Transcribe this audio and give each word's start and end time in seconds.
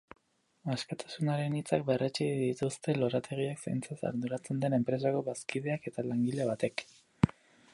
Akusatuaren 0.75 1.57
hitzak 1.57 1.83
berretsi 1.89 2.29
dituzte 2.39 2.95
lorategiak 3.01 3.61
zaintzeaz 3.67 3.99
arduratzen 4.11 4.63
den 4.65 4.77
enpresako 4.79 5.21
bazkideak 5.29 5.87
eta 5.93 6.07
langile 6.09 6.49
batek. 6.53 6.87